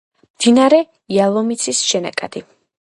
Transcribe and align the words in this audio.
მდინარე 0.29 0.79
იალომიცის 1.19 1.85
შენაკადი. 1.93 2.47